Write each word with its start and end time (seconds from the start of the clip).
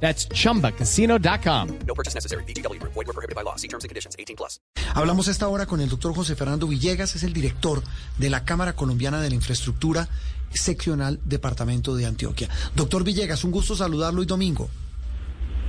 That's 0.00 0.28
chumbacasino.com. 0.28 1.68
No 1.86 1.94
purchase 1.94 2.14
necessary. 2.14 2.44
BGW. 2.44 2.80
Void 2.82 2.94
were 2.94 3.12
prohibited 3.12 3.34
by 3.34 3.42
law. 3.42 3.56
See 3.56 3.68
terms 3.68 3.84
and 3.84 3.88
conditions. 3.88 4.14
18 4.18 4.36
plus. 4.36 4.60
Hablamos 4.94 5.28
esta 5.28 5.48
hora 5.48 5.66
con 5.66 5.80
el 5.80 5.88
doctor 5.88 6.14
José 6.14 6.36
Fernando 6.36 6.66
Villegas, 6.66 7.14
es 7.16 7.22
el 7.22 7.32
director 7.32 7.82
de 8.18 8.30
la 8.30 8.44
Cámara 8.44 8.74
Colombiana 8.74 9.20
de 9.20 9.28
la 9.28 9.34
Infraestructura 9.34 10.08
Seccional 10.52 11.20
Departamento 11.24 11.94
de 11.94 12.06
Antioquia. 12.06 12.48
Doctor 12.74 13.04
Villegas, 13.04 13.44
un 13.44 13.50
gusto 13.50 13.76
saludarlo 13.76 14.20
hoy 14.20 14.26
domingo. 14.26 14.70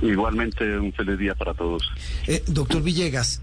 Igualmente 0.00 0.78
un 0.78 0.92
feliz 0.92 1.18
día 1.18 1.34
para 1.34 1.54
todos. 1.54 1.82
Eh, 2.26 2.42
doctor 2.46 2.82
Villegas, 2.82 3.42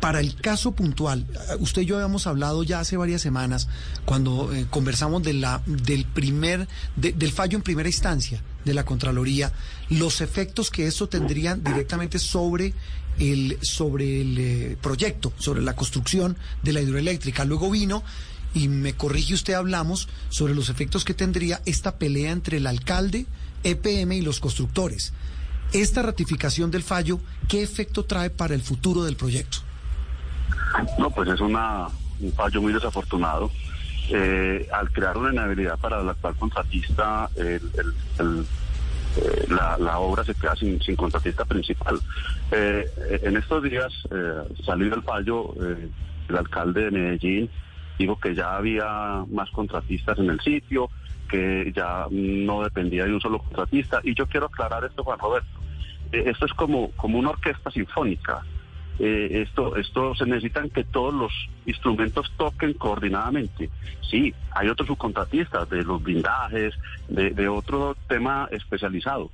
para 0.00 0.20
el 0.20 0.34
caso 0.34 0.72
puntual, 0.72 1.26
eh, 1.30 1.56
usted 1.58 1.82
y 1.82 1.86
yo 1.86 1.96
habíamos 1.96 2.26
hablado 2.26 2.62
ya 2.62 2.80
hace 2.80 2.96
varias 2.96 3.20
semanas 3.22 3.68
cuando 4.06 4.52
eh, 4.52 4.66
conversamos 4.70 5.22
del 5.22 6.06
primer, 6.14 6.66
de- 6.96 7.12
del 7.12 7.32
fallo 7.32 7.56
en 7.56 7.62
primera 7.62 7.88
instancia 7.88 8.42
de 8.64 8.74
la 8.74 8.84
Contraloría, 8.84 9.52
los 9.90 10.20
efectos 10.20 10.70
que 10.70 10.86
esto 10.86 11.08
tendrían 11.08 11.62
directamente 11.62 12.18
sobre 12.18 12.72
el, 13.18 13.58
sobre 13.62 14.20
el 14.22 14.38
eh, 14.38 14.76
proyecto, 14.80 15.32
sobre 15.38 15.60
la 15.62 15.76
construcción 15.76 16.36
de 16.62 16.72
la 16.72 16.80
hidroeléctrica. 16.80 17.44
Luego 17.44 17.70
vino, 17.70 18.02
y 18.54 18.68
me 18.68 18.94
corrige 18.94 19.34
usted, 19.34 19.54
hablamos 19.54 20.08
sobre 20.30 20.54
los 20.54 20.70
efectos 20.70 21.04
que 21.04 21.14
tendría 21.14 21.60
esta 21.66 21.98
pelea 21.98 22.32
entre 22.32 22.56
el 22.56 22.66
alcalde, 22.66 23.26
EPM 23.64 24.12
y 24.12 24.22
los 24.22 24.40
constructores. 24.40 25.12
Esta 25.72 26.02
ratificación 26.02 26.70
del 26.70 26.82
fallo, 26.82 27.20
¿qué 27.48 27.62
efecto 27.62 28.04
trae 28.06 28.30
para 28.30 28.54
el 28.54 28.62
futuro 28.62 29.04
del 29.04 29.16
proyecto? 29.16 29.58
No, 30.98 31.10
pues 31.10 31.28
es 31.28 31.40
una, 31.40 31.88
un 32.20 32.32
fallo 32.32 32.62
muy 32.62 32.72
desafortunado. 32.72 33.50
Eh, 34.12 34.68
al 34.72 34.90
crear 34.90 35.16
una 35.16 35.32
inhabilidad 35.32 35.78
para 35.78 36.00
el 36.00 36.08
actual 36.08 36.34
contratista, 36.36 37.30
eh, 37.36 37.60
la, 39.48 39.98
obra 39.98 40.24
se 40.24 40.34
queda 40.34 40.56
sin, 40.56 40.78
contratista 40.96 41.44
principal. 41.44 42.00
Eh, 42.50 42.90
en 43.22 43.36
estos 43.36 43.62
días 43.62 43.92
salió 44.64 44.94
el 44.94 45.02
fallo, 45.02 45.54
el 46.28 46.36
alcalde 46.36 46.84
de 46.84 46.90
Medellín 46.90 47.50
dijo 47.98 48.18
que 48.18 48.34
ya 48.34 48.56
había 48.56 49.24
más 49.30 49.50
contratistas 49.50 50.18
en 50.18 50.30
el 50.30 50.40
sitio, 50.40 50.88
que 51.28 51.70
ya 51.76 52.06
no 52.10 52.62
dependía 52.62 53.04
de 53.04 53.12
un 53.12 53.20
solo 53.20 53.38
contratista. 53.38 54.00
Y 54.02 54.14
yo 54.14 54.26
quiero 54.26 54.46
aclarar 54.46 54.84
esto, 54.84 55.04
Juan 55.04 55.18
Roberto. 55.18 55.60
Esto 56.10 56.46
es 56.46 56.52
como, 56.54 56.90
como 56.92 57.18
una 57.18 57.30
orquesta 57.30 57.70
sinfónica. 57.70 58.42
Eh, 59.02 59.42
esto, 59.48 59.76
esto 59.76 60.14
se 60.14 60.26
necesitan 60.26 60.68
que 60.68 60.84
todos 60.84 61.14
los 61.14 61.32
instrumentos 61.64 62.30
toquen 62.36 62.74
coordinadamente. 62.74 63.70
Sí, 64.02 64.34
hay 64.50 64.68
otros 64.68 64.88
subcontratistas 64.88 65.70
de 65.70 65.82
los 65.82 66.02
blindajes, 66.02 66.74
de, 67.08 67.48
otro 67.48 67.96
tema 68.08 68.46
especializado. 68.50 69.30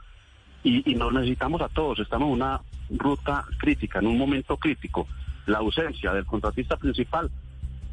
Y, 0.62 0.88
y 0.88 0.94
nos 0.94 1.12
necesitamos 1.12 1.60
a 1.62 1.68
todos. 1.68 1.98
Estamos 1.98 2.28
en 2.28 2.34
una 2.34 2.60
ruta 2.90 3.44
crítica, 3.58 3.98
en 3.98 4.06
un 4.06 4.16
momento 4.16 4.56
crítico. 4.56 5.08
La 5.46 5.58
ausencia 5.58 6.12
del 6.12 6.26
contratista 6.26 6.76
principal 6.76 7.28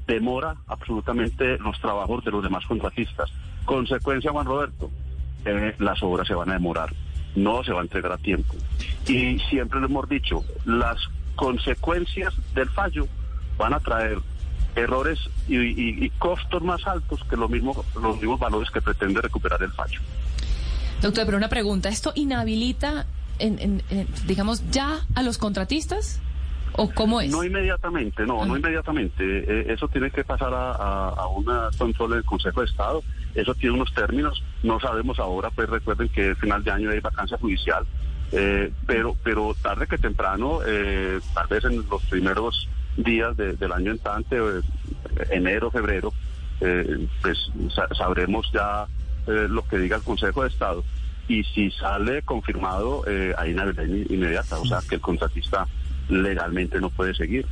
demora 0.05 0.55
absolutamente 0.67 1.57
los 1.57 1.79
trabajos 1.79 2.23
de 2.23 2.29
los 2.29 2.43
demás 2.43 2.63
contratistas. 2.67 3.31
Consecuencia, 3.65 4.31
Juan 4.31 4.45
Roberto, 4.45 4.91
las 5.79 6.03
obras 6.03 6.27
se 6.27 6.35
van 6.35 6.51
a 6.51 6.53
demorar, 6.53 6.93
no 7.35 7.63
se 7.63 7.73
va 7.73 7.79
a 7.79 7.83
entregar 7.83 8.11
a 8.11 8.17
tiempo. 8.17 8.53
Y 9.07 9.39
siempre 9.49 9.79
lo 9.79 9.87
hemos 9.87 10.07
dicho, 10.07 10.43
las 10.65 10.97
consecuencias 11.35 12.33
del 12.53 12.69
fallo 12.69 13.07
van 13.57 13.73
a 13.73 13.79
traer 13.79 14.19
errores 14.75 15.19
y, 15.47 15.57
y- 15.57 16.05
y 16.05 16.09
costos 16.11 16.63
más 16.63 16.85
altos 16.87 17.19
que 17.29 17.35
lo 17.37 17.47
mismo, 17.47 17.85
los 18.01 18.15
mismos 18.17 18.39
valores 18.39 18.69
que 18.71 18.81
pretende 18.81 19.21
recuperar 19.21 19.61
el 19.61 19.71
fallo. 19.71 19.99
Doctor, 21.01 21.25
pero 21.25 21.37
una 21.37 21.49
pregunta, 21.49 21.89
¿esto 21.89 22.11
inhabilita, 22.15 23.05
en, 23.39 23.59
en- 23.59 23.83
en, 23.89 24.07
digamos, 24.25 24.69
ya 24.71 25.01
a 25.15 25.21
los 25.23 25.37
contratistas? 25.37 26.19
¿O 26.75 26.89
cómo 26.89 27.21
es? 27.21 27.29
No 27.29 27.43
inmediatamente, 27.43 28.25
no, 28.25 28.43
no 28.45 28.55
Ah. 28.55 28.57
inmediatamente. 28.57 29.23
Eh, 29.23 29.73
eso 29.73 29.87
tiene 29.89 30.09
que 30.09 30.23
pasar 30.23 30.51
a, 30.55 30.71
a, 30.71 31.09
a 31.09 31.27
un 31.27 31.45
control 31.77 32.11
del 32.13 32.23
Consejo 32.23 32.61
de 32.61 32.65
Estado. 32.65 33.03
Eso 33.35 33.53
tiene 33.53 33.75
unos 33.75 33.93
términos. 33.93 34.41
No 34.63 34.79
sabemos 34.79 35.19
ahora, 35.19 35.51
pues 35.51 35.69
recuerden 35.69 36.09
que 36.09 36.33
final 36.35 36.63
de 36.63 36.71
año 36.71 36.89
hay 36.89 36.99
vacancia 36.99 37.37
judicial. 37.37 37.85
Eh, 38.35 38.71
pero, 38.87 39.15
pero 39.23 39.55
tarde 39.61 39.85
que 39.85 39.99
temprano, 39.99 40.61
eh, 40.65 41.19
tal 41.35 41.47
vez 41.47 41.63
en 41.65 41.85
los 41.87 42.01
primeros 42.09 42.67
días 42.97 43.37
de- 43.37 43.53
del 43.53 43.71
año 43.71 43.91
entrante, 43.91 44.37
eh, 44.37 44.61
enero, 45.29 45.69
febrero, 45.69 46.11
eh, 46.59 47.07
pues 47.21 47.37
sa- 47.75 47.87
sabremos 47.95 48.49
ya 48.51 48.87
eh, 49.27 49.47
lo 49.49 49.65
que 49.65 49.77
diga 49.77 49.97
el 49.97 50.03
Consejo 50.03 50.41
de 50.41 50.49
Estado. 50.49 50.83
Y 51.29 51.43
si 51.45 51.71
sale 51.71 52.23
confirmado, 52.23 53.03
eh, 53.07 53.33
hay 53.37 53.53
una 53.53 53.65
verdad 53.65 53.85
inmediata, 53.85 54.57
o 54.59 54.65
sea, 54.65 54.79
que 54.89 54.95
el 54.95 55.01
contratista 55.01 55.65
legalmente 56.09 56.81
no 56.81 56.89
puede 56.89 57.13
seguir. 57.13 57.45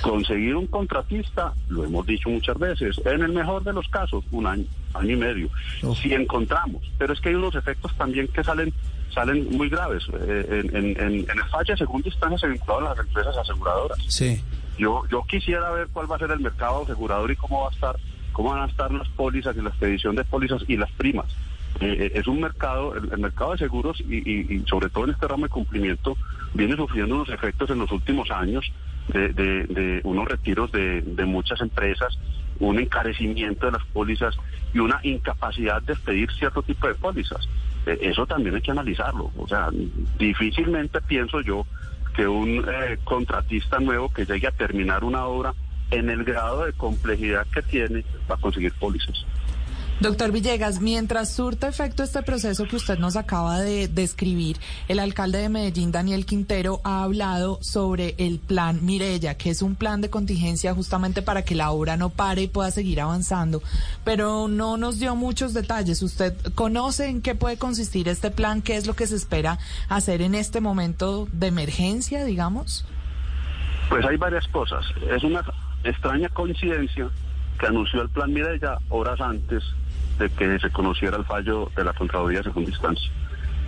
Conseguir 0.00 0.56
un 0.56 0.66
contratista, 0.66 1.52
lo 1.68 1.84
hemos 1.84 2.04
dicho 2.06 2.28
muchas 2.28 2.58
veces, 2.58 3.00
en 3.04 3.22
el 3.22 3.32
mejor 3.32 3.62
de 3.62 3.72
los 3.72 3.86
casos, 3.88 4.24
un 4.32 4.46
año, 4.48 4.64
año 4.94 5.12
y 5.12 5.16
medio, 5.16 5.48
si 5.94 6.12
encontramos. 6.12 6.82
Pero 6.98 7.12
es 7.12 7.20
que 7.20 7.28
hay 7.28 7.36
unos 7.36 7.54
efectos 7.54 7.94
también 7.96 8.26
que 8.26 8.42
salen 8.42 8.72
salen 9.12 9.48
muy 9.56 9.68
graves. 9.68 10.04
Eh, 10.12 10.46
en, 10.64 10.76
en, 10.76 10.86
en, 11.00 11.12
en 11.30 11.38
el 11.38 11.44
fallo 11.50 11.72
de 11.72 11.76
segunda 11.76 12.08
instancia 12.08 12.38
se 12.38 12.48
vincularon 12.48 12.84
las 12.88 12.98
empresas 12.98 13.36
aseguradoras. 13.36 13.98
Sí. 14.08 14.40
Yo, 14.78 15.02
yo 15.10 15.22
quisiera 15.28 15.70
ver 15.70 15.88
cuál 15.92 16.10
va 16.10 16.16
a 16.16 16.18
ser 16.18 16.30
el 16.30 16.40
mercado 16.40 16.82
asegurador 16.84 17.30
y 17.30 17.36
cómo 17.36 17.62
va 17.62 17.68
a 17.68 17.72
estar, 17.72 17.96
cómo 18.32 18.50
van 18.50 18.62
a 18.62 18.66
estar 18.66 18.90
las 18.92 19.08
pólizas 19.10 19.56
y 19.56 19.60
la 19.60 19.68
expedición 19.68 20.16
de 20.16 20.24
pólizas 20.24 20.62
y 20.66 20.76
las 20.76 20.90
primas. 20.92 21.26
Eh, 21.80 21.96
eh, 22.00 22.12
es 22.16 22.26
un 22.26 22.40
mercado, 22.40 22.94
el, 22.96 23.10
el 23.12 23.18
mercado 23.18 23.52
de 23.52 23.58
seguros 23.58 24.00
y, 24.00 24.16
y- 24.18 24.46
y 24.56 24.64
sobre 24.68 24.88
todo 24.90 25.04
en 25.04 25.10
este 25.10 25.26
ramo 25.28 25.44
de 25.44 25.50
cumplimiento 25.50 26.16
viene 26.54 26.76
sufriendo 26.76 27.14
unos 27.14 27.28
efectos 27.30 27.70
en 27.70 27.78
los 27.78 27.90
últimos 27.92 28.30
años 28.30 28.70
de, 29.08 29.28
de- 29.30 29.64
de 29.66 30.00
unos 30.04 30.26
retiros 30.28 30.70
de, 30.72 31.00
de 31.02 31.24
muchas 31.24 31.60
empresas, 31.60 32.16
un 32.60 32.78
encarecimiento 32.78 33.66
de 33.66 33.72
las 33.72 33.84
pólizas 33.86 34.34
y 34.74 34.78
una 34.80 35.00
incapacidad 35.02 35.80
de 35.82 35.94
expedir 35.94 36.30
cierto 36.32 36.62
tipo 36.62 36.86
de 36.88 36.94
pólizas. 36.94 37.48
Eh, 37.86 37.98
eso 38.02 38.26
también 38.26 38.54
hay 38.54 38.62
que 38.62 38.70
analizarlo. 38.70 39.30
O 39.36 39.46
sea, 39.46 39.68
difícilmente 40.18 41.00
pienso 41.00 41.40
yo 41.40 41.66
que 42.14 42.26
un 42.26 42.64
eh, 42.68 42.98
contratista 43.04 43.78
nuevo 43.78 44.08
que 44.10 44.24
llegue 44.24 44.46
a 44.46 44.52
terminar 44.52 45.04
una 45.04 45.26
obra 45.26 45.54
en 45.90 46.10
el 46.10 46.24
grado 46.24 46.64
de 46.64 46.72
complejidad 46.72 47.46
que 47.52 47.62
tiene 47.62 48.04
va 48.30 48.34
a 48.34 48.38
conseguir 48.38 48.72
pólizas. 48.74 49.26
Doctor 50.02 50.32
Villegas, 50.32 50.80
mientras 50.80 51.32
surta 51.32 51.68
efecto 51.68 52.02
este 52.02 52.24
proceso 52.24 52.66
que 52.66 52.74
usted 52.74 52.98
nos 52.98 53.14
acaba 53.14 53.60
de 53.60 53.86
describir, 53.86 54.56
el 54.88 54.98
alcalde 54.98 55.38
de 55.38 55.48
Medellín, 55.48 55.92
Daniel 55.92 56.26
Quintero, 56.26 56.80
ha 56.82 57.04
hablado 57.04 57.60
sobre 57.62 58.16
el 58.18 58.40
plan 58.40 58.84
Mirella, 58.84 59.36
que 59.36 59.50
es 59.50 59.62
un 59.62 59.76
plan 59.76 60.00
de 60.00 60.10
contingencia 60.10 60.74
justamente 60.74 61.22
para 61.22 61.44
que 61.44 61.54
la 61.54 61.70
obra 61.70 61.96
no 61.96 62.10
pare 62.10 62.42
y 62.42 62.48
pueda 62.48 62.72
seguir 62.72 63.00
avanzando, 63.00 63.62
pero 64.02 64.48
no 64.48 64.76
nos 64.76 64.98
dio 64.98 65.14
muchos 65.14 65.54
detalles. 65.54 66.02
¿Usted 66.02 66.34
conoce 66.56 67.06
en 67.06 67.22
qué 67.22 67.36
puede 67.36 67.56
consistir 67.56 68.08
este 68.08 68.32
plan? 68.32 68.60
¿Qué 68.60 68.74
es 68.74 68.88
lo 68.88 68.94
que 68.94 69.06
se 69.06 69.14
espera 69.14 69.60
hacer 69.88 70.20
en 70.20 70.34
este 70.34 70.60
momento 70.60 71.28
de 71.30 71.46
emergencia, 71.46 72.24
digamos? 72.24 72.84
Pues 73.88 74.04
hay 74.04 74.16
varias 74.16 74.48
cosas. 74.48 74.84
Es 75.08 75.22
una 75.22 75.44
extraña 75.84 76.28
coincidencia 76.30 77.08
que 77.60 77.66
anunció 77.66 78.02
el 78.02 78.08
plan 78.08 78.32
Mirella 78.32 78.78
horas 78.88 79.20
antes 79.20 79.62
de 80.22 80.30
que 80.30 80.58
se 80.60 80.70
conociera 80.70 81.16
el 81.16 81.24
fallo 81.24 81.70
de 81.74 81.84
la 81.84 81.92
Contraloría 81.92 82.42
Segunda 82.42 82.70
Instancia. 82.70 83.10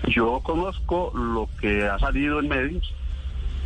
Yo 0.07 0.41
conozco 0.41 1.13
lo 1.15 1.49
que 1.61 1.87
ha 1.87 1.99
salido 1.99 2.39
en 2.39 2.49
medios 2.49 2.95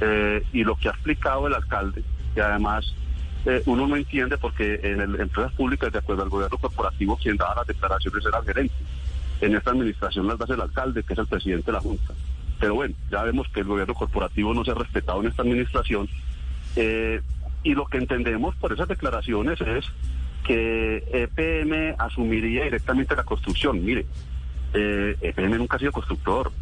eh, 0.00 0.42
y 0.52 0.64
lo 0.64 0.76
que 0.76 0.88
ha 0.88 0.92
explicado 0.92 1.46
el 1.46 1.54
alcalde, 1.54 2.02
que 2.34 2.40
además 2.40 2.94
eh, 3.44 3.62
uno 3.66 3.86
no 3.86 3.96
entiende 3.96 4.38
porque 4.38 4.80
en 4.82 5.00
el, 5.00 5.20
empresas 5.20 5.52
públicas, 5.52 5.92
de 5.92 5.98
acuerdo 5.98 6.22
al 6.22 6.28
gobierno 6.30 6.56
corporativo, 6.56 7.16
quien 7.16 7.36
daba 7.36 7.56
las 7.56 7.66
declaraciones 7.66 8.24
era 8.24 8.38
el 8.38 8.44
gerente. 8.44 8.74
En 9.40 9.54
esta 9.54 9.70
administración 9.70 10.26
las 10.26 10.40
hace 10.40 10.54
el 10.54 10.60
alcalde, 10.60 11.02
que 11.02 11.12
es 11.12 11.18
el 11.18 11.26
presidente 11.26 11.66
de 11.66 11.72
la 11.72 11.80
Junta. 11.80 12.14
Pero 12.58 12.74
bueno, 12.74 12.94
ya 13.10 13.22
vemos 13.22 13.48
que 13.48 13.60
el 13.60 13.66
gobierno 13.66 13.94
corporativo 13.94 14.54
no 14.54 14.64
se 14.64 14.70
ha 14.70 14.74
respetado 14.74 15.20
en 15.20 15.28
esta 15.28 15.42
administración. 15.42 16.08
Eh, 16.74 17.20
y 17.62 17.74
lo 17.74 17.86
que 17.86 17.98
entendemos 17.98 18.54
por 18.56 18.72
esas 18.72 18.88
declaraciones 18.88 19.60
es 19.60 19.84
que 20.44 21.04
EPM 21.12 21.94
asumiría 21.98 22.64
directamente 22.64 23.14
la 23.14 23.24
construcción. 23.24 23.84
Mire, 23.84 24.06
eh, 24.74 25.16
EPM 25.20 25.58
nunca 25.58 25.76
ha 25.76 25.78
sido 25.78 25.92
constructor. 25.92 26.52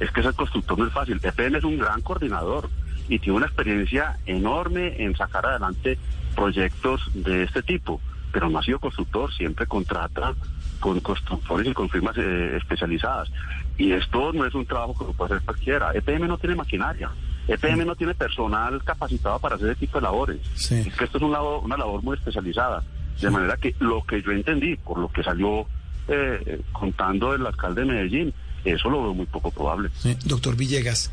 Es 0.00 0.10
que 0.10 0.22
ser 0.22 0.34
constructor 0.34 0.78
no 0.78 0.86
es 0.86 0.92
fácil. 0.92 1.20
EPM 1.22 1.56
es 1.56 1.64
un 1.64 1.78
gran 1.78 2.00
coordinador. 2.02 2.68
y 3.08 3.18
tiene 3.18 3.36
una 3.36 3.46
experiencia 3.46 4.16
enorme 4.26 5.02
en 5.02 5.14
sacar 5.16 5.44
adelante 5.44 5.98
proyectos 6.36 7.00
de 7.14 7.42
este 7.42 7.60
tipo, 7.62 8.00
pero 8.32 8.48
no 8.48 8.58
ha 8.58 8.62
sido 8.62 8.78
constructor, 8.78 9.30
siempre 9.34 9.66
contrata 9.66 10.34
con 10.80 11.00
constructores 11.00 11.66
y 11.66 11.74
con 11.74 11.90
firmas 11.90 12.16
eh, 12.16 12.56
especializadas. 12.56 13.30
Y 13.76 13.92
esto 13.92 14.32
no 14.32 14.46
es 14.46 14.54
un 14.54 14.64
trabajo 14.64 14.96
que 14.96 15.04
lo 15.04 15.12
puede 15.12 15.34
hacer 15.34 15.44
cualquiera. 15.44 15.92
EPM 15.92 16.26
no 16.28 16.38
tiene 16.38 16.54
maquinaria. 16.54 17.10
EPM 17.48 17.84
no 17.84 17.96
tiene 17.96 18.14
personal 18.14 18.82
capacitado 18.84 19.38
para 19.40 19.56
hacer 19.56 19.70
ese 19.70 19.80
tipo 19.80 19.98
de 19.98 20.02
labores. 20.02 20.40
Sí. 20.54 20.76
Es 20.76 20.94
que 20.94 21.04
esto 21.04 21.18
es 21.18 21.24
una 21.24 21.76
labor 21.76 22.02
muy 22.02 22.16
especializada. 22.16 22.82
De 23.20 23.30
manera 23.30 23.56
que 23.56 23.74
lo 23.78 24.02
que 24.04 24.20
yo 24.22 24.32
entendí, 24.32 24.76
por 24.76 24.98
lo 24.98 25.08
que 25.10 25.22
salió 25.22 25.66
eh, 26.08 26.60
contando 26.72 27.34
el 27.34 27.46
alcalde 27.46 27.82
de 27.82 27.86
Medellín, 27.86 28.34
eso 28.64 28.90
lo 28.90 29.02
veo 29.02 29.14
muy 29.14 29.26
poco 29.26 29.50
probable. 29.50 29.90
Doctor 30.24 30.56
Villegas, 30.56 31.10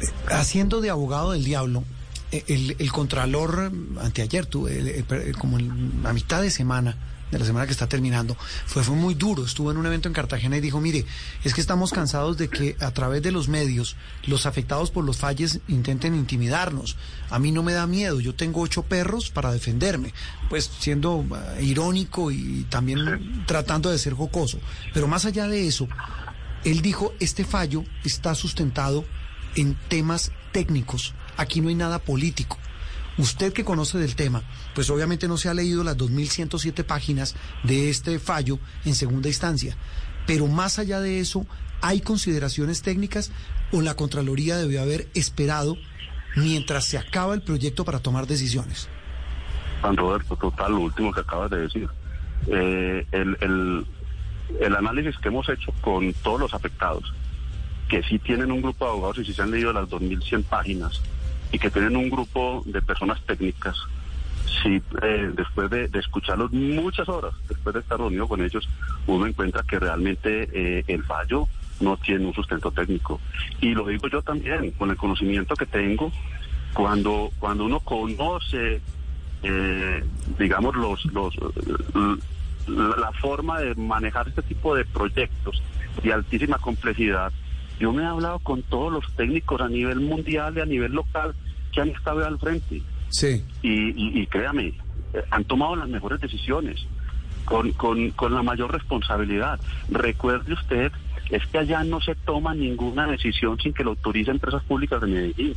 eh, 0.00 0.06
haciendo 0.30 0.80
de 0.80 0.90
abogado 0.90 1.32
del 1.32 1.44
diablo, 1.44 1.84
eh, 2.32 2.42
el, 2.48 2.76
el 2.78 2.92
contralor 2.92 3.70
eh, 3.72 4.00
anteayer, 4.00 4.46
tu- 4.46 4.66
el- 4.68 4.88
el- 5.08 5.36
como 5.38 5.58
la 5.58 6.12
mitad 6.12 6.40
de 6.42 6.50
semana, 6.50 6.96
de 7.34 7.40
la 7.40 7.46
semana 7.46 7.66
que 7.66 7.72
está 7.72 7.88
terminando, 7.88 8.36
fue, 8.66 8.82
fue 8.84 8.94
muy 8.94 9.14
duro. 9.14 9.44
Estuvo 9.44 9.70
en 9.70 9.76
un 9.76 9.86
evento 9.86 10.08
en 10.08 10.14
Cartagena 10.14 10.56
y 10.56 10.60
dijo, 10.60 10.80
mire, 10.80 11.04
es 11.42 11.52
que 11.52 11.60
estamos 11.60 11.92
cansados 11.92 12.36
de 12.36 12.48
que 12.48 12.76
a 12.80 12.92
través 12.92 13.22
de 13.22 13.32
los 13.32 13.48
medios 13.48 13.96
los 14.26 14.46
afectados 14.46 14.90
por 14.90 15.04
los 15.04 15.18
falles 15.18 15.60
intenten 15.68 16.14
intimidarnos. 16.14 16.96
A 17.30 17.38
mí 17.38 17.50
no 17.50 17.62
me 17.62 17.72
da 17.72 17.86
miedo, 17.86 18.20
yo 18.20 18.34
tengo 18.34 18.60
ocho 18.60 18.82
perros 18.82 19.30
para 19.30 19.52
defenderme. 19.52 20.14
Pues 20.48 20.70
siendo 20.78 21.24
eh, 21.58 21.64
irónico 21.64 22.30
y 22.30 22.66
también 22.70 23.44
tratando 23.46 23.90
de 23.90 23.98
ser 23.98 24.14
jocoso. 24.14 24.58
Pero 24.92 25.08
más 25.08 25.24
allá 25.24 25.48
de 25.48 25.66
eso, 25.66 25.88
él 26.64 26.80
dijo, 26.82 27.12
este 27.18 27.44
fallo 27.44 27.84
está 28.04 28.34
sustentado 28.34 29.04
en 29.56 29.76
temas 29.88 30.30
técnicos. 30.52 31.14
Aquí 31.36 31.60
no 31.60 31.68
hay 31.68 31.74
nada 31.74 31.98
político. 31.98 32.58
Usted 33.16 33.52
que 33.52 33.64
conoce 33.64 33.98
del 33.98 34.16
tema, 34.16 34.42
pues 34.74 34.90
obviamente 34.90 35.28
no 35.28 35.36
se 35.36 35.48
ha 35.48 35.54
leído 35.54 35.84
las 35.84 35.96
2.107 35.96 36.84
páginas 36.84 37.36
de 37.62 37.90
este 37.90 38.18
fallo 38.18 38.58
en 38.84 38.94
segunda 38.94 39.28
instancia. 39.28 39.76
Pero 40.26 40.46
más 40.46 40.78
allá 40.78 41.00
de 41.00 41.20
eso, 41.20 41.46
¿hay 41.80 42.00
consideraciones 42.00 42.82
técnicas 42.82 43.30
o 43.72 43.82
la 43.82 43.94
Contraloría 43.94 44.56
debió 44.56 44.82
haber 44.82 45.08
esperado 45.14 45.76
mientras 46.36 46.86
se 46.86 46.98
acaba 46.98 47.34
el 47.34 47.42
proyecto 47.42 47.84
para 47.84 48.00
tomar 48.00 48.26
decisiones? 48.26 48.88
Juan 49.80 49.96
Roberto, 49.96 50.36
total, 50.36 50.72
lo 50.72 50.80
último 50.80 51.12
que 51.12 51.20
acabas 51.20 51.50
de 51.50 51.60
decir. 51.60 51.88
Eh, 52.46 53.06
el, 53.12 53.36
el, 53.40 53.86
el 54.60 54.76
análisis 54.76 55.16
que 55.18 55.28
hemos 55.28 55.48
hecho 55.48 55.72
con 55.80 56.12
todos 56.14 56.40
los 56.40 56.54
afectados, 56.54 57.12
que 57.88 58.02
sí 58.02 58.18
tienen 58.18 58.50
un 58.50 58.62
grupo 58.62 58.84
de 58.84 58.90
abogados 58.90 59.18
y 59.18 59.24
sí 59.26 59.34
se 59.34 59.42
han 59.42 59.50
leído 59.50 59.72
las 59.72 59.88
2.100 59.88 60.44
páginas, 60.44 61.00
y 61.54 61.58
que 61.60 61.70
tienen 61.70 61.96
un 61.96 62.10
grupo 62.10 62.64
de 62.66 62.82
personas 62.82 63.20
técnicas, 63.22 63.76
sí, 64.60 64.82
eh, 65.02 65.30
después 65.36 65.70
de, 65.70 65.88
escucharlos 65.94 66.52
muchas 66.52 67.08
horas, 67.08 67.32
después 67.48 67.74
de 67.74 67.80
estar 67.80 67.96
reunido 67.96 68.26
con 68.26 68.42
ellos, 68.42 68.68
uno 69.06 69.24
encuentra 69.24 69.62
que 69.62 69.78
realmente 69.78 70.48
eh, 70.52 70.84
el 70.88 71.04
fallo 71.04 71.46
no 71.78 71.96
tiene 71.96 72.26
un 72.26 72.34
sustento 72.34 72.72
técnico. 72.72 73.20
Y 73.60 73.72
lo 73.72 73.86
digo 73.86 74.08
yo 74.08 74.20
también, 74.20 74.72
con 74.72 74.90
el 74.90 74.96
conocimiento 74.96 75.54
que 75.54 75.66
tengo, 75.66 76.10
cuando, 76.72 77.30
cuando 77.38 77.66
uno 77.66 77.78
conoce 77.78 78.80
eh, 79.44 80.02
digamos, 80.36 80.74
los, 80.74 81.04
los, 81.12 81.36
la 82.66 83.12
forma 83.12 83.60
de 83.60 83.76
manejar 83.76 84.26
este 84.26 84.42
tipo 84.42 84.74
de 84.74 84.84
proyectos 84.86 85.62
de 86.02 86.12
altísima 86.12 86.58
complejidad. 86.58 87.30
Yo 87.78 87.92
me 87.92 88.02
he 88.02 88.06
hablado 88.06 88.38
con 88.38 88.62
todos 88.62 88.92
los 88.92 89.04
técnicos 89.14 89.60
a 89.60 89.68
nivel 89.68 90.00
mundial 90.00 90.56
y 90.56 90.60
a 90.60 90.66
nivel 90.66 90.92
local 90.92 91.34
que 91.74 91.80
han 91.80 91.88
estado 91.90 92.24
al 92.24 92.38
frente. 92.38 92.82
Sí. 93.10 93.44
Y, 93.62 93.90
y, 93.90 94.22
y 94.22 94.26
créame, 94.26 94.68
eh, 95.12 95.22
han 95.30 95.44
tomado 95.44 95.76
las 95.76 95.88
mejores 95.88 96.20
decisiones 96.20 96.86
con, 97.44 97.72
con, 97.72 98.10
con 98.12 98.34
la 98.34 98.42
mayor 98.42 98.72
responsabilidad. 98.72 99.60
Recuerde 99.90 100.52
usted, 100.52 100.92
es 101.30 101.46
que 101.46 101.58
allá 101.58 101.84
no 101.84 102.00
se 102.00 102.14
toma 102.14 102.54
ninguna 102.54 103.06
decisión 103.06 103.58
sin 103.60 103.72
que 103.72 103.84
lo 103.84 103.90
autorice 103.90 104.30
empresas 104.30 104.62
públicas 104.64 105.00
de 105.00 105.06
Medellín. 105.06 105.54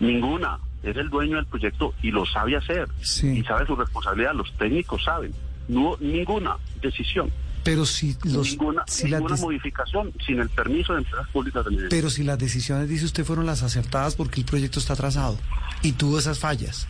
Ninguna. 0.00 0.58
Es 0.82 0.96
el 0.96 1.08
dueño 1.08 1.36
del 1.36 1.46
proyecto 1.46 1.94
y 2.02 2.10
lo 2.10 2.26
sabe 2.26 2.56
hacer. 2.56 2.86
Sí. 3.00 3.38
Y 3.38 3.42
sabe 3.44 3.66
su 3.66 3.74
responsabilidad. 3.74 4.34
Los 4.34 4.52
técnicos 4.58 5.02
saben. 5.02 5.32
No 5.66 5.80
hubo 5.80 5.98
ninguna 5.98 6.56
decisión. 6.82 7.30
Pero 7.64 7.86
si 7.86 8.16
los 8.24 8.50
ninguna 8.50 8.84
si 8.86 9.08
modificación 9.08 10.12
sin 10.24 10.40
el 10.40 10.48
permiso 10.50 10.92
de 10.92 10.98
empresas 11.00 11.28
públicas 11.28 11.64
pero 11.90 12.10
si 12.10 12.22
las 12.22 12.38
decisiones 12.38 12.88
dice 12.88 13.06
usted 13.06 13.24
fueron 13.24 13.46
las 13.46 13.62
acertadas 13.62 14.14
porque 14.14 14.40
el 14.40 14.46
proyecto 14.46 14.78
está 14.78 14.92
atrasado 14.92 15.38
y 15.82 15.92
tuvo 15.92 16.18
esas 16.18 16.38
fallas. 16.38 16.86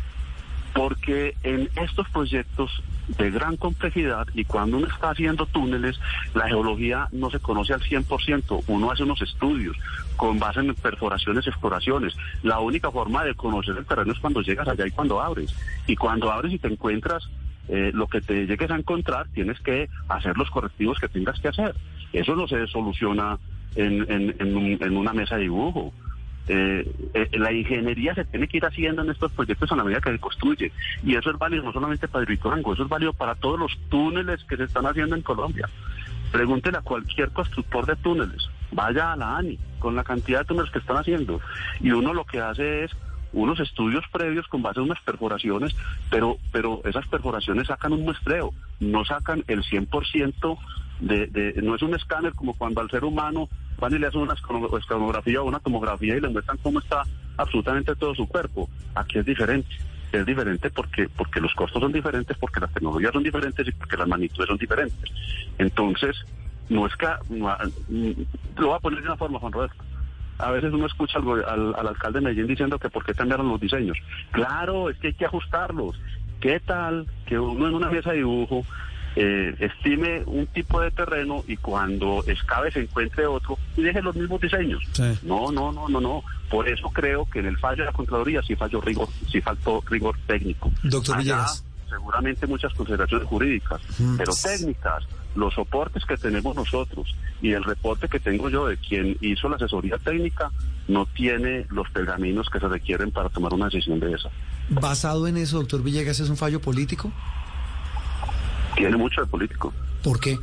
porque 0.75 1.37
en 1.45 1.71
estos 1.77 2.09
proyectos 2.11 2.83
de 3.19 3.31
gran 3.31 3.57
complejidad 3.57 4.27
y 4.35 4.45
cuando 4.45 4.79
uno 4.79 4.87
está 4.87 5.11
haciendo 5.11 5.47
túneles, 5.47 5.99
la 6.35 6.49
geología 6.49 7.09
no 7.13 7.31
se 7.31 7.39
conoce 7.39 7.75
al 7.75 7.81
100%, 7.81 8.65
uno 8.67 8.91
hace 8.91 9.03
unos 9.03 9.21
estudios 9.23 9.77
con 10.17 10.39
base 10.39 10.61
en 10.61 10.75
perforaciones, 10.75 11.47
exploraciones. 11.47 12.15
La 12.43 12.61
única 12.61 12.91
forma 12.91 13.25
de 13.25 13.35
conocer 13.35 13.77
el 13.77 13.85
terreno 13.85 14.13
es 14.13 14.19
cuando 14.19 14.43
llegas 14.43 14.69
allá 14.69 14.87
y 14.87 14.91
cuando 14.91 15.21
abres. 15.21 15.55
Y 15.87 15.97
cuando 15.97 16.33
abres 16.33 16.53
y 16.53 16.59
te 16.59 16.69
encuentras 16.69 17.29
eh, 17.69 17.91
lo 17.95 18.07
que 18.07 18.21
te 18.21 18.47
llegues 18.47 18.71
a 18.71 18.77
encontrar, 18.77 19.27
tienes 19.35 19.59
que 19.61 19.89
hacer 20.09 20.37
los 20.37 20.51
correctivos 20.51 20.99
que 20.99 21.09
tengas 21.09 21.39
que 21.41 21.49
hacer. 21.49 21.75
Eso 22.13 22.37
no 22.37 22.47
se 22.47 22.67
soluciona 22.67 23.39
en, 23.75 24.07
en- 24.11 24.35
en 24.39 24.57
un- 24.57 24.79
en 24.81 24.97
una 24.97 25.13
mesa 25.13 25.37
de 25.37 25.43
dibujo. 25.43 25.93
Eh, 26.47 26.87
eh, 27.15 27.31
la 27.39 27.51
ingeniería 27.53 28.15
se 28.15 28.25
tiene 28.27 28.47
que 28.47 28.59
ir 28.59 28.67
haciendo 28.67 29.01
en 29.03 29.11
estos 29.11 29.33
proyectos 29.33 29.73
a 29.73 29.77
la 29.77 29.85
medida 29.85 30.01
que 30.03 30.13
se 30.13 30.19
construye. 30.19 30.73
Y 31.03 31.15
eso 31.17 31.31
es 31.31 31.39
válido 31.39 31.63
no 31.65 31.73
solamente 31.73 32.07
para 32.07 32.23
Hidroituango, 32.25 32.75
eso 32.75 32.83
es 32.83 32.89
válido 32.89 33.13
para 33.15 33.35
todos 33.35 33.59
los 33.59 33.73
túneles 33.89 34.45
que 34.45 34.57
se 34.59 34.65
están 34.65 34.85
haciendo 34.87 35.17
en 35.17 35.23
Colombia. 35.23 35.69
Pregúntele 36.33 36.79
a 36.79 36.83
cualquier 36.83 37.31
constructor 37.31 37.87
de 37.87 37.97
túneles, 37.97 38.47
vaya 38.73 39.13
a 39.13 39.17
la 39.17 39.37
ANI 39.39 39.59
con 39.79 39.95
la 39.97 40.03
cantidad 40.05 40.41
de 40.41 40.45
túneles 40.47 40.71
que 40.71 40.81
están 40.81 40.97
haciendo. 40.99 41.41
Y 41.81 41.93
uno 41.93 42.13
lo 42.13 42.25
que 42.25 42.41
hace 42.41 42.85
es 42.85 42.91
unos 43.35 43.61
estudios 43.61 44.05
previos 44.11 44.47
con 44.49 44.63
base 44.63 44.81
en 44.81 44.87
unas 44.87 45.01
perforaciones, 45.03 45.75
pero, 46.11 46.39
pero 46.53 46.81
esas 46.85 47.07
perforaciones 47.07 47.67
sacan 47.67 47.93
un 47.93 48.05
muestreo, 48.05 48.53
no 48.81 49.05
sacan 49.05 49.45
el 49.47 49.63
100% 49.63 50.59
de, 51.01 51.27
de, 51.27 51.55
no 51.63 51.75
es 51.75 51.83
un 51.83 51.95
escáner 51.95 52.35
como 52.35 52.55
cuando 52.55 52.81
al 52.81 52.91
ser 52.91 53.05
humano 53.05 53.49
van 53.79 53.95
y 53.95 53.99
le 53.99 54.07
hacen 54.07 54.21
una 54.21 54.35
escano- 54.35 54.79
escanografía 54.79 55.43
o 55.43 55.45
una 55.45 55.59
tomografía 55.61 56.17
y 56.17 56.21
le 56.21 56.29
muestran 56.29 56.59
cómo 56.63 56.79
está 56.79 57.03
absolutamente 57.37 57.95
todo 57.97 58.15
su 58.15 58.27
cuerpo. 58.27 58.69
Aquí 58.95 59.19
es 59.19 59.27
diferente. 59.27 59.69
Es 60.13 60.25
diferente 60.25 60.71
porque, 60.71 61.09
porque 61.09 61.41
los 61.41 61.53
costos 61.55 61.83
son 61.83 61.93
diferentes, 61.93 62.37
porque 62.39 62.61
las 62.61 62.73
tecnologías 62.73 63.13
son 63.13 63.25
diferentes 63.25 63.67
y 63.67 63.73
porque 63.73 63.97
las 63.97 64.07
magnitudes 64.07 64.47
son 64.47 64.59
diferentes. 64.59 65.11
Entonces, 65.59 66.17
no 66.69 66.87
es 66.87 66.95
que, 66.95 67.09
lo 68.57 68.69
voy 68.69 68.77
a 68.77 68.79
poner 68.79 69.01
de 69.01 69.07
una 69.07 69.17
forma, 69.17 69.41
Juan 69.41 69.53
Roberto. 69.53 69.85
A 70.39 70.51
veces 70.51 70.73
uno 70.73 70.87
escucha 70.87 71.19
al, 71.19 71.45
al, 71.45 71.75
al 71.77 71.89
alcalde 71.89 72.19
de 72.19 72.25
Medellín 72.25 72.47
diciendo 72.49 72.79
que 72.79 72.91
por 72.91 73.05
qué 73.05 73.15
cambiaron 73.15 73.49
los 73.49 73.61
diseños. 73.61 73.97
Claro, 74.33 74.91
es 74.91 74.97
que 74.99 75.09
hay 75.09 75.15
que 75.15 75.27
ajustarlos. 75.27 75.97
¿Qué 76.41 76.61
tal 76.61 77.07
que 77.27 77.39
uno 77.39 77.69
en 77.69 77.75
una 77.75 77.89
mesa 77.91 78.11
de 78.11 78.19
dibujo 78.19 78.67
eh, 79.17 79.55
estime 79.61 80.23
un 80.27 80.47
tipo 80.49 80.81
de 80.81 80.91
terreno 80.91 81.45
y 81.47 81.57
cuando 81.57 82.25
escabe 82.27 82.73
se 82.73 82.81
encuentre 82.83 83.27
otro 83.27 83.57
y 83.77 83.83
deje 83.83 84.03
los 84.03 84.15
mismos 84.17 84.41
diseños? 84.41 84.83
Sí. 84.93 85.19
No, 85.23 85.53
no, 85.53 85.71
no, 85.73 85.89
no, 85.89 86.01
no. 86.01 86.23
Por 86.51 86.69
eso 86.69 86.91
creo 86.91 87.25
que 87.27 87.39
en 87.39 87.47
el 87.47 87.57
fallo 87.59 87.79
de 87.83 87.87
la 87.87 87.93
Contraloría 87.93 88.43
sí 88.43 88.57
falló 88.57 88.81
rigor, 88.81 89.09
sí 89.31 89.41
faltó 89.41 89.83
rigor 89.89 90.17
técnico. 90.27 90.71
Doctor 90.83 91.17
Allá, 91.19 91.47
seguramente 91.89 92.47
muchas 92.47 92.73
consideraciones 92.75 93.27
jurídicas, 93.29 93.81
Mm. 93.99 94.17
pero 94.19 94.33
técnicas, 94.43 95.05
los 95.35 95.55
soportes 95.55 96.05
que 96.05 96.17
tenemos 96.17 96.55
nosotros 96.55 97.15
y 97.43 97.53
el 97.53 97.65
reporte 97.65 98.09
que 98.09 98.21
tengo 98.21 98.49
yo 98.49 98.67
de 98.67 98.77
quien 98.77 99.17
hizo 99.21 99.49
la 99.49 99.57
asesoría 99.57 99.99
técnica 99.99 100.51
no 100.89 101.07
tiene 101.07 101.67
los 101.71 101.89
pergaminos 101.91 102.49
que 102.51 102.61
se 102.61 102.69
requieren 102.69 103.11
para 103.11 103.29
tomar 103.29 103.53
una 103.53 103.67
decisión 103.67 104.01
de 104.01 104.13
esa. 104.13 104.31
Basado 104.69 105.27
en 105.27 105.37
eso, 105.37 105.59
doctor 105.59 105.83
Villegas, 105.83 106.21
¿es 106.21 106.31
un 106.31 106.37
fallo 106.37 106.61
político? 106.61 107.13
Tiene 108.77 108.97
mucho 108.97 109.21
de 109.21 109.27
político. 109.27 109.73
¿Por 110.03 110.21
qué? 110.21 110.39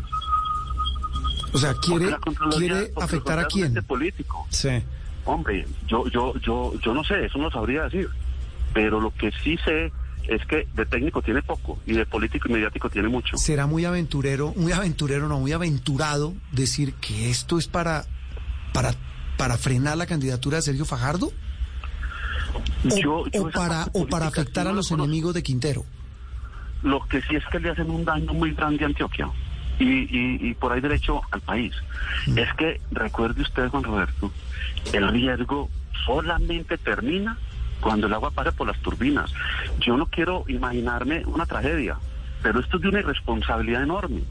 O 1.54 1.58
sea, 1.58 1.74
¿quiere, 1.76 2.16
quiere 2.58 2.92
afectar 2.96 3.40
a 3.40 3.46
quién? 3.46 3.74
político. 3.84 4.46
Sí. 4.50 4.82
Hombre, 5.26 5.66
yo, 5.88 6.08
yo, 6.08 6.34
yo, 6.40 6.74
yo 6.80 6.94
no 6.94 7.04
sé, 7.04 7.26
eso 7.26 7.38
no 7.38 7.52
sabría 7.52 7.84
decir. 7.84 8.10
Pero 8.74 9.02
lo 9.02 9.14
que 9.14 9.32
sí 9.44 9.58
sé 9.66 9.92
es 10.28 10.46
que 10.46 10.68
de 10.76 10.86
técnico 10.86 11.22
tiene 11.22 11.42
poco 11.42 11.80
y 11.86 11.94
de 11.94 12.06
político 12.06 12.48
y 12.50 12.54
mediático 12.54 12.90
tiene 12.90 13.08
mucho. 13.10 13.38
¿Será 13.38 13.68
muy 13.68 13.86
aventurero, 13.86 14.54
muy 14.56 14.72
aventurero, 14.72 15.28
no, 15.28 15.40
muy 15.40 15.52
aventurado 15.52 16.34
decir 16.52 16.94
que 16.96 17.30
esto 17.30 17.58
es 17.58 17.68
para, 17.68 18.06
para, 18.74 18.94
para 19.38 19.58
frenar 19.58 19.98
la 19.98 20.06
candidatura 20.06 20.58
de 20.58 20.64
Sergio 20.64 20.86
Fajardo? 20.86 21.32
O, 22.86 22.90
Yo- 22.98 23.26
yo 23.32 23.44
o 23.44 23.50
esa 23.50 23.60
para, 23.60 23.86
o 23.94 24.06
para 24.08 24.28
afectar 24.28 24.68
a 24.68 24.72
los 24.74 24.92
enemigos 24.92 25.34
de 25.34 25.44
Quintero. 25.44 25.86
Lo 26.84 27.00
que 27.08 27.22
sí 27.22 27.36
es 27.36 27.44
que 27.52 27.60
le 27.60 27.70
hacen 27.70 27.90
un 27.90 28.04
daño 28.04 28.34
muy 28.34 28.54
grande 28.54 28.84
a 28.84 28.88
Antioquia 28.88 29.30
y, 29.80 29.86
y, 29.86 30.50
y 30.50 30.54
por 30.56 30.72
ahí 30.72 30.82
derecho 30.82 31.22
al 31.32 31.42
país. 31.42 31.74
Mm. 32.28 32.38
Es 32.40 32.54
que 32.56 32.82
recuerde 32.92 33.42
usted, 33.44 33.68
Juan 33.70 33.84
Roberto, 33.84 34.32
el 34.94 35.08
riesgo 35.10 35.70
solamente 36.06 36.78
termina 36.80 37.38
cuando 37.82 38.08
el 38.08 38.14
agua 38.14 38.32
pasa 38.32 38.52
por 38.52 38.68
las 38.68 38.80
turbinas. 38.80 39.32
Yo 39.80 39.98
no 39.98 40.06
quiero 40.06 40.46
imaginarme 40.48 41.24
una 41.26 41.46
tragedia, 41.46 41.98
pero 42.42 42.60
esto 42.60 42.78
es 42.78 42.84
de 42.84 42.90
una 42.90 43.00
irresponsabilidad 43.00 43.84
enorme. 43.84 44.22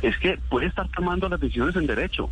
Es 0.00 0.16
que 0.18 0.38
puede 0.48 0.66
estar 0.66 0.88
tomando 0.88 1.28
las 1.28 1.40
decisiones 1.40 1.76
en 1.76 1.86
derecho, 1.86 2.30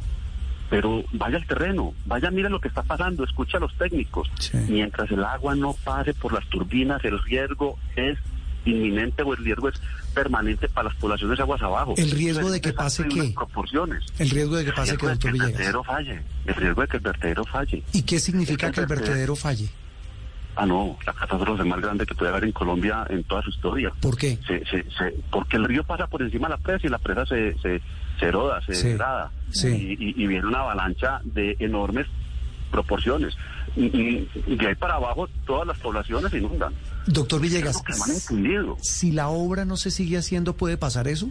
pero 0.70 1.04
vaya 1.12 1.36
al 1.36 1.46
terreno, 1.46 1.94
vaya, 2.06 2.30
mire 2.30 2.48
lo 2.48 2.60
que 2.60 2.68
está 2.68 2.82
pasando, 2.82 3.24
escucha 3.24 3.58
a 3.58 3.60
los 3.60 3.74
técnicos. 3.76 4.30
Sí. 4.38 4.56
Mientras 4.68 5.10
el 5.10 5.24
agua 5.24 5.54
no 5.54 5.74
pase 5.84 6.14
por 6.14 6.32
las 6.32 6.48
turbinas, 6.48 7.04
el 7.04 7.18
riesgo 7.22 7.78
es 7.96 8.18
inminente 8.64 9.22
o 9.22 9.32
el 9.32 9.44
riesgo 9.44 9.68
es 9.68 9.80
permanente 10.14 10.68
para 10.68 10.88
las 10.88 10.98
poblaciones 10.98 11.38
aguas 11.40 11.62
abajo. 11.62 11.94
¿El 11.96 12.10
riesgo 12.10 12.50
de 12.50 12.60
que 12.60 12.72
pase 12.72 13.06
qué? 13.08 13.32
proporciones. 13.34 14.04
El 14.18 14.30
riesgo 14.30 14.56
de 14.56 14.64
que 14.64 14.72
pase 14.72 14.96
que, 14.96 15.06
doctor 15.06 15.30
el 15.30 15.40
vertedero 15.40 15.84
falle. 15.84 16.22
El 16.46 16.54
riesgo 16.54 16.82
de 16.82 16.88
que 16.88 16.96
el 16.96 17.02
vertedero 17.02 17.44
falle. 17.44 17.82
¿Y 17.92 18.02
qué 18.02 18.20
significa 18.20 18.68
que 18.68 18.74
que 18.74 18.80
el 18.80 18.86
vertedero 18.86 19.36
falle? 19.36 19.68
Ah, 20.62 20.66
no, 20.66 20.98
la 21.06 21.14
catástrofe 21.14 21.64
más 21.64 21.80
grande 21.80 22.04
que 22.04 22.14
puede 22.14 22.30
haber 22.30 22.44
en 22.44 22.52
Colombia 22.52 23.06
en 23.08 23.24
toda 23.24 23.40
su 23.40 23.48
historia. 23.48 23.92
¿Por 23.98 24.18
qué? 24.18 24.38
Se, 24.46 24.62
se, 24.66 24.82
se- 24.90 25.14
porque 25.30 25.56
el 25.56 25.64
río 25.64 25.84
pasa 25.84 26.06
por 26.06 26.20
encima 26.20 26.48
de 26.48 26.54
la 26.54 26.58
presa 26.58 26.86
y 26.86 26.90
la 26.90 26.98
presa 26.98 27.24
se, 27.24 27.56
se, 27.60 27.80
se 28.18 28.26
eroda, 28.26 28.60
se 28.66 28.74
Sí, 28.74 28.88
degrada. 28.88 29.30
sí. 29.50 29.68
Y, 29.98 30.04
y- 30.20 30.22
y 30.22 30.26
viene 30.26 30.46
una 30.46 30.60
avalancha 30.60 31.20
de 31.24 31.56
enormes 31.60 32.06
proporciones. 32.70 33.34
Y, 33.74 33.84
y- 33.86 34.28
de 34.56 34.66
ahí 34.66 34.74
para 34.74 34.96
abajo 34.96 35.28
todas 35.46 35.66
las 35.66 35.78
poblaciones 35.78 36.30
se 36.30 36.36
inundan. 36.38 36.74
Doctor 37.06 37.40
Villegas, 37.40 37.82
si 38.82 39.12
la 39.12 39.28
obra 39.28 39.64
no 39.64 39.78
se 39.78 39.90
sigue 39.90 40.18
haciendo, 40.18 40.52
¿puede 40.54 40.76
pasar 40.76 41.08
eso? 41.08 41.30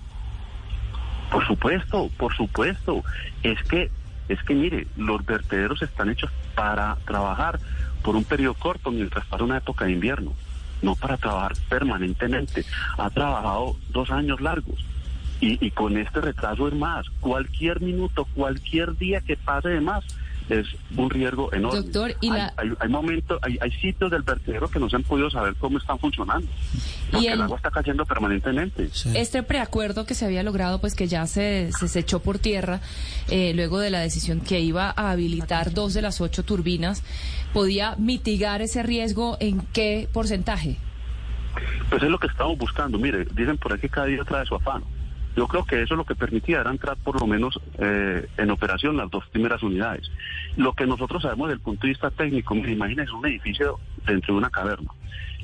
Por 1.32 1.46
supuesto, 1.46 2.10
por 2.18 2.34
supuesto. 2.36 3.04
Es 3.44 3.62
que, 3.70 3.92
es 4.28 4.42
que 4.44 4.56
mire, 4.56 4.88
los 4.98 5.24
vertederos 5.24 5.82
están 5.84 6.10
hechos 6.10 6.32
para 6.56 6.98
trabajar 7.06 7.60
por 8.04 8.16
un 8.16 8.24
periodo 8.24 8.54
corto 8.56 8.92
mientras 8.92 9.26
para 9.26 9.44
una 9.44 9.58
época 9.58 9.86
de 9.86 9.92
invierno, 9.92 10.34
no 10.82 10.96
para 10.96 11.18
trabajar 11.18 11.54
permanentemente. 11.68 12.66
Ha 12.98 13.10
trabajado 13.10 13.76
dos 13.90 14.12
años 14.12 14.42
largos. 14.42 14.86
Y, 15.42 15.66
y 15.66 15.72
con 15.72 15.98
este 15.98 16.20
retraso 16.20 16.68
es 16.68 16.74
más. 16.74 17.10
Cualquier 17.22 17.80
minuto, 17.82 18.28
cualquier 18.36 18.98
día 18.98 19.22
que 19.22 19.38
pase 19.38 19.70
de 19.70 19.82
más 19.82 20.04
es 20.50 20.66
un 20.98 21.10
riesgo 21.10 21.54
enorme. 21.54 21.80
Doctor, 21.82 22.16
y 22.22 22.30
hay, 22.30 22.38
la- 22.38 22.54
hay, 22.58 22.70
hay 22.80 22.90
momentos, 22.90 23.40
hay, 23.42 23.58
hay 23.62 23.72
sitios 23.72 24.10
del 24.12 24.24
vertedero 24.24 24.68
que 24.70 24.80
no 24.80 24.90
se 24.90 24.96
han 24.96 25.04
podido 25.04 25.30
saber 25.30 25.56
cómo 25.56 25.78
están 25.78 26.00
funcionando. 26.00 26.48
Porque 27.12 27.28
el- 27.28 27.34
el 27.34 27.42
agua 27.44 27.58
está 27.58 27.72
cayendo 27.72 28.06
permanentemente. 28.06 28.90
Sí. 28.92 29.12
Este 29.16 29.44
preacuerdo 29.44 30.06
que 30.06 30.16
se 30.16 30.26
había 30.26 30.44
logrado, 30.44 30.80
pues 30.82 30.96
que 30.96 31.08
ya 31.08 31.26
se, 31.28 31.72
se, 31.80 31.88
se 31.88 32.00
echó 32.00 32.20
por 32.22 32.40
tierra 32.40 32.82
eh, 33.30 33.54
luego 33.56 33.80
de 33.80 33.90
la 33.92 34.00
decisión 34.00 34.42
que 34.42 34.60
iba 34.60 34.94
a 34.96 35.12
habilitar 35.12 35.74
dos 35.74 35.94
de 35.94 36.02
las 36.02 36.22
ocho 36.22 36.44
turbinas, 36.44 37.04
¿podía 37.54 37.96
mitigar 37.98 38.62
ese 38.62 38.84
riesgo 38.84 39.38
en 39.40 39.62
qué 39.74 40.08
porcentaje? 40.12 40.78
Pues 41.90 42.04
es 42.04 42.10
lo 42.10 42.20
que 42.20 42.28
estamos 42.28 42.58
buscando. 42.58 42.98
Mire, 43.00 43.26
dicen 43.34 43.58
por 43.58 43.74
ahí 43.74 43.80
que 43.80 43.90
cada 43.90 44.08
día 44.08 44.24
trae 44.24 44.46
su 44.46 44.56
afán. 44.56 44.84
Yo 45.40 45.48
creo 45.48 45.64
que 45.64 45.82
eso 45.82 45.96
lo 45.96 46.04
que 46.04 46.16
permitía 46.16 46.60
era 46.60 46.70
entrar 46.70 46.98
por 46.98 47.18
lo 47.18 47.26
menos 47.26 47.58
eh, 47.78 48.28
en 48.36 48.52
operación 48.52 48.98
las 48.98 49.10
dos 49.10 49.26
primeras 49.28 49.64
unidades. 49.64 50.12
Lo 50.58 50.74
que 50.74 50.86
nosotros 50.86 51.22
sabemos 51.22 51.48
desde 51.48 51.60
el 51.60 51.64
punto 51.64 51.84
de 51.84 51.94
vista 51.94 52.12
técnico, 52.12 52.56
mire, 52.56 52.74
imagínese 52.74 53.14
un 53.14 53.26
edificio 53.26 53.80
dentro 54.06 54.34
de 54.34 54.38
una 54.38 54.50
caverna. 54.50 54.92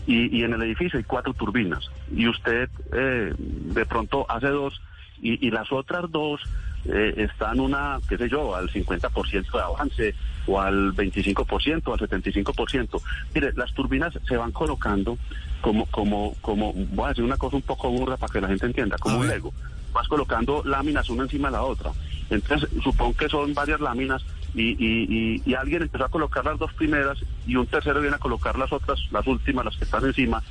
Y, 0.06 0.38
y 0.38 0.44
en 0.44 0.52
el 0.52 0.62
edificio 0.64 0.98
hay 0.98 1.06
cuatro 1.06 1.34
turbinas. 1.34 1.90
Y 2.14 2.28
usted 2.28 2.70
eh, 2.92 3.34
de 3.38 3.86
pronto 3.86 4.26
hace 4.30 4.48
dos 4.48 4.82
y, 5.22 5.48
y 5.48 5.50
las 5.50 5.72
otras 5.72 6.12
dos 6.12 6.42
eh, 6.84 7.14
están 7.16 7.62
una, 7.62 8.00
qué 8.10 8.18
sé 8.18 8.28
yo, 8.28 8.54
al 8.54 8.70
50% 8.70 9.50
de 9.50 9.62
avance 9.62 10.16
o 10.46 10.60
al 10.60 10.94
25% 10.94 11.84
o 11.86 11.94
al 11.94 12.00
75%. 12.02 13.02
Mire, 13.34 13.54
las 13.54 13.74
turbinas 13.74 14.14
se 14.28 14.36
van 14.36 14.52
colocando 14.52 15.18
como, 15.62 15.86
como, 15.86 16.36
como, 16.42 16.74
voy 16.74 17.06
a 17.06 17.10
decir 17.10 17.24
una 17.24 17.38
cosa 17.38 17.56
un 17.56 17.62
poco 17.62 17.90
burda 17.90 18.18
para 18.18 18.34
que 18.34 18.42
la 18.42 18.50
gente 18.50 18.66
entienda, 18.66 18.98
como 18.98 19.20
un. 19.20 19.30
Lego. 19.30 19.54
Vas 19.96 20.10
colocando 20.10 20.62
láminas 20.66 21.10
una 21.10 21.24
encima 21.24 21.48
de 21.48 21.54
la 21.54 21.64
otra. 21.64 21.94
Entonces, 22.30 22.70
supongo 22.84 23.16
que 23.16 23.30
son 23.30 23.54
varias 23.54 23.80
láminas 23.80 24.22
y, 24.54 25.42
y, 25.46 25.54
alguien 25.54 25.84
empezó 25.84 26.04
a 26.04 26.10
colocar 26.10 26.44
las 26.44 26.60
dos 26.60 26.74
primeras 26.74 27.18
y 27.48 27.56
un 27.56 27.66
tercero 27.66 28.02
viene 28.02 28.18
a 28.18 28.20
colocar 28.20 28.58
las 28.58 28.74
otras, 28.74 29.00
las 29.12 29.26
últimas, 29.26 29.64
las 29.64 29.78
que 29.78 29.86
están 29.86 30.04
encima. 30.04 30.44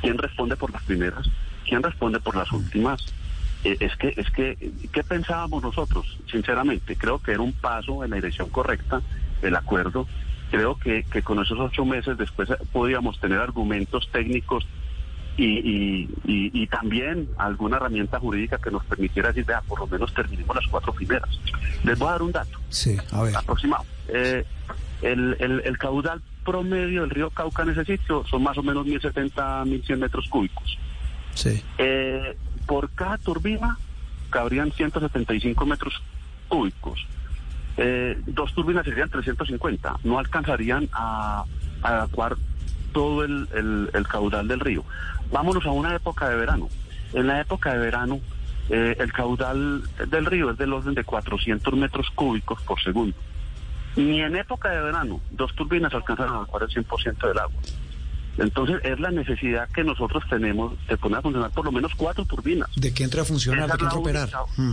¿Quién 0.00 0.18
responde 0.18 0.56
por 0.56 0.72
las 0.72 0.82
primeras? 0.82 1.28
¿Quién 1.64 1.84
responde 1.84 2.18
por 2.18 2.34
las 2.34 2.50
últimas? 2.50 3.00
Eh, 3.62 3.76
es 3.78 3.94
que, 3.96 4.12
es 4.16 4.28
que, 4.32 4.72
¿qué 4.92 5.04
pensábamos 5.04 5.62
nosotros? 5.62 6.18
Sinceramente, 6.28 6.96
creo 6.96 7.20
que 7.20 7.30
era 7.30 7.42
un 7.42 7.52
paso 7.52 8.02
en 8.02 8.10
la 8.10 8.16
dirección 8.16 8.48
correcta, 8.48 9.02
el 9.42 9.54
acuerdo. 9.54 10.08
Creo 10.50 10.76
que, 10.76 11.04
que 11.04 11.22
con 11.22 11.40
esos 11.40 11.60
ocho 11.60 11.84
meses 11.84 12.18
después 12.18 12.48
podíamos 12.72 13.20
tener 13.20 13.38
argumentos 13.38 14.08
técnicos 14.10 14.66
y, 15.36 15.44
y, 15.44 16.08
y, 16.26 16.66
también 16.66 17.28
alguna 17.38 17.76
herramienta 17.78 18.18
jurídica 18.20 18.58
que 18.58 18.70
nos 18.70 18.84
permitiera 18.84 19.28
decir, 19.28 19.44
vea, 19.46 19.62
por 19.62 19.78
lo 19.80 19.86
menos 19.86 20.12
terminemos 20.12 20.54
las 20.54 20.66
cuatro 20.66 20.92
primeras. 20.92 21.30
Les 21.84 21.98
voy 21.98 22.08
a 22.08 22.12
dar 22.12 22.22
un 22.22 22.32
dato 22.32 22.58
Sí, 22.68 22.96
a 23.12 23.22
ver. 23.22 23.34
aproximado. 23.36 23.84
Eh, 24.08 24.44
el, 25.02 25.36
el, 25.40 25.62
el 25.64 25.78
caudal 25.78 26.20
promedio 26.44 27.00
del 27.02 27.10
río 27.10 27.30
Cauca 27.30 27.62
en 27.62 27.70
ese 27.70 27.84
sitio 27.86 28.24
son 28.28 28.42
más 28.42 28.58
o 28.58 28.62
menos 28.62 28.86
1.070, 28.86 29.32
1.100 29.32 29.96
metros 29.96 30.26
cúbicos. 30.28 30.78
Sí. 31.34 31.62
Eh, 31.78 32.36
por 32.66 32.90
cada 32.90 33.16
turbina 33.18 33.78
cabrían 34.28 34.72
175 34.72 35.64
metros 35.64 36.02
cúbicos. 36.48 37.06
Eh, 37.76 38.20
dos 38.26 38.52
turbinas 38.54 38.84
serían 38.84 39.08
350. 39.08 39.96
No 40.04 40.18
alcanzarían 40.18 40.88
a, 40.92 41.44
a 41.82 41.92
evacuar 41.94 42.36
todo 42.92 43.24
el, 43.24 43.48
el- 43.54 43.90
el 43.94 44.06
caudal 44.08 44.48
del 44.48 44.60
río. 44.60 44.84
Vámonos 45.30 45.64
a 45.66 45.70
una 45.70 45.94
época 45.94 46.28
de 46.28 46.36
verano. 46.36 46.68
En 47.12 47.26
la 47.26 47.40
época 47.40 47.72
de 47.72 47.78
verano, 47.78 48.20
eh, 48.68 48.96
el 48.98 49.12
caudal 49.12 49.82
del 50.08 50.26
río 50.26 50.50
es 50.50 50.58
del 50.58 50.72
orden 50.72 50.94
de 50.94 51.04
400 51.04 51.74
metros 51.74 52.08
cúbicos 52.14 52.60
por 52.62 52.80
segundo. 52.82 53.16
Ni 53.96 54.20
en 54.20 54.36
época 54.36 54.70
de 54.70 54.80
verano, 54.80 55.20
dos 55.30 55.54
turbinas 55.54 55.92
alcanzan 55.92 56.28
a 56.28 56.36
evacuar 56.36 56.62
el 56.62 56.68
100% 56.68 57.28
del 57.28 57.38
agua. 57.38 57.60
Entonces, 58.38 58.80
es 58.84 58.98
la 59.00 59.10
necesidad 59.10 59.68
que 59.70 59.82
nosotros 59.82 60.22
tenemos 60.30 60.74
de 60.86 60.96
poner 60.96 61.18
a 61.18 61.22
funcionar 61.22 61.50
por 61.50 61.64
lo 61.64 61.72
menos 61.72 61.92
cuatro 61.96 62.24
turbinas. 62.24 62.68
De 62.76 62.94
que 62.94 63.04
entre 63.04 63.20
a 63.20 63.24
funcionar, 63.24 63.64
Esa 63.64 63.72
de 63.72 63.78
que 63.78 63.84
entre 63.84 63.98
a 63.98 64.00
operar. 64.00 64.28
Mm. 64.56 64.72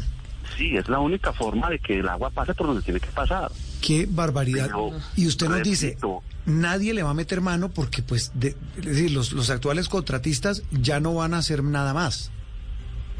Sí, 0.55 0.75
es 0.77 0.87
la 0.87 0.99
única 0.99 1.33
forma 1.33 1.69
de 1.69 1.79
que 1.79 1.99
el 1.99 2.07
agua 2.07 2.29
pase 2.29 2.53
por 2.53 2.67
donde 2.67 2.81
tiene 2.81 2.99
que 2.99 3.09
pasar. 3.09 3.51
Qué 3.81 4.07
barbaridad. 4.09 4.65
Pero, 4.67 4.91
Y 5.15 5.27
usted 5.27 5.47
nos 5.49 5.63
dice, 5.63 5.87
repito, 5.89 6.21
nadie 6.45 6.93
le 6.93 7.03
va 7.03 7.09
a 7.11 7.13
meter 7.13 7.41
mano 7.41 7.69
porque, 7.69 8.01
pues, 8.01 8.31
de- 8.33 8.55
es 8.77 8.85
decir, 8.85 9.11
los, 9.11 9.33
los 9.33 9.49
actuales 9.49 9.89
contratistas 9.89 10.63
ya 10.71 10.99
no 10.99 11.13
van 11.15 11.33
a 11.33 11.39
hacer 11.39 11.63
nada 11.63 11.93
más. 11.93 12.31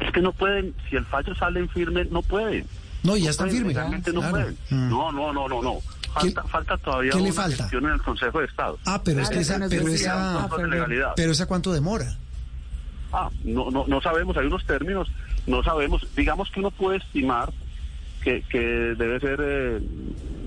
Es 0.00 0.12
que 0.12 0.20
no 0.20 0.32
pueden, 0.32 0.74
si 0.88 0.96
el 0.96 1.04
fallo 1.06 1.34
sale 1.34 1.60
en 1.60 1.68
firme, 1.68 2.04
no 2.06 2.22
pueden. 2.22 2.64
No, 3.02 3.16
ya 3.16 3.30
están 3.30 3.50
firmes. 3.50 3.74
Legalmente 3.76 4.12
no 4.12 4.20
Claro. 4.20 4.34
pueden. 4.36 4.58
Mm. 4.70 4.88
No, 4.90 5.12
no, 5.12 5.32
no, 5.32 5.48
no, 5.48 5.62
no. 5.62 5.74
Falta, 6.12 6.42
¿Qué- 6.42 6.48
falta 6.48 6.76
todavía 6.78 7.10
qué 7.12 7.18
le 7.18 7.24
una 7.24 7.32
falta? 7.32 7.68
en 7.72 7.84
el 7.84 8.02
Consejo 8.02 8.40
de 8.40 8.46
Estado. 8.46 8.78
Ah, 8.86 9.00
pero 9.04 9.20
es 9.20 9.28
que 9.28 9.40
esa, 9.40 9.58
pero 9.68 9.88
esa, 9.88 10.44
ah, 10.44 10.48
pero 11.14 11.32
esa 11.32 11.46
cuánto 11.46 11.72
demora. 11.72 12.16
Ah, 13.12 13.30
no, 13.44 13.70
no, 13.70 13.86
no 13.86 14.00
sabemos, 14.00 14.36
hay 14.36 14.46
unos 14.46 14.64
términos, 14.64 15.08
no 15.46 15.62
sabemos. 15.62 16.06
Digamos 16.16 16.50
que 16.50 16.60
uno 16.60 16.70
puede 16.70 16.98
estimar 16.98 17.50
que, 18.22 18.42
que 18.50 18.58
debe 18.58 19.18
ser 19.20 19.38
eh, 19.42 19.76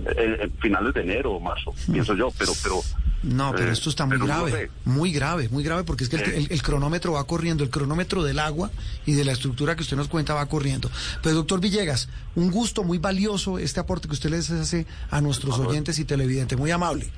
eh, 0.05 0.37
eh, 0.43 0.49
finales 0.61 0.93
de 0.93 1.01
enero 1.01 1.31
o 1.33 1.39
marzo, 1.39 1.73
pienso 1.91 2.13
yo, 2.15 2.29
pero, 2.37 2.51
pero. 2.61 2.81
No, 3.23 3.51
pero 3.51 3.69
eh, 3.69 3.73
esto 3.73 3.89
está 3.91 4.05
muy 4.07 4.17
no 4.17 4.25
grave, 4.25 4.51
sé. 4.51 4.71
muy 4.85 5.11
grave, 5.11 5.47
muy 5.49 5.63
grave, 5.63 5.83
porque 5.83 6.03
es 6.05 6.09
que 6.09 6.15
el, 6.17 6.25
Sí. 6.25 6.31
el- 6.35 6.51
el 6.51 6.61
cronómetro 6.63 7.13
va 7.13 7.23
corriendo, 7.25 7.63
el 7.63 7.69
cronómetro 7.69 8.23
del 8.23 8.39
agua 8.39 8.71
y 9.05 9.13
de 9.13 9.23
la 9.25 9.31
estructura 9.31 9.75
que 9.75 9.83
usted 9.83 9.95
nos 9.95 10.07
cuenta 10.07 10.33
va 10.33 10.45
corriendo. 10.47 10.89
Pero 11.21 11.35
doctor 11.35 11.59
Villegas, 11.61 12.09
un 12.35 12.49
gusto 12.51 12.83
muy 12.83 12.97
valioso 12.97 13.57
este 13.59 13.79
aporte 13.79 14.07
que 14.07 14.13
usted 14.15 14.31
les 14.31 14.49
hace 14.51 14.85
a 15.11 15.21
nuestros 15.21 15.57
oyentes 15.59 15.97
y 15.99 16.05
televidentes, 16.05 16.57
muy 16.57 16.71
amable. 16.71 17.09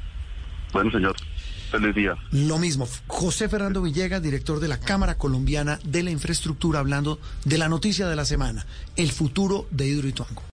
Bueno, 0.73 0.91
señor, 0.91 1.15
feliz. 1.79 2.17
Lo 2.31 2.57
mismo, 2.57 2.87
José 3.07 3.49
Fernando 3.49 3.81
Villegas, 3.81 4.21
director 4.21 4.59
de 4.59 4.67
la 4.67 4.79
Cámara 4.79 5.17
Colombiana 5.17 5.79
de 5.83 6.03
la 6.03 6.11
Infraestructura, 6.11 6.79
hablando 6.79 7.19
de 7.45 7.57
la 7.57 7.69
noticia 7.69 8.07
de 8.07 8.15
la 8.15 8.25
semana, 8.25 8.65
el 8.95 9.11
futuro 9.11 9.67
de 9.71 9.87
Hidroituango. 9.87 10.52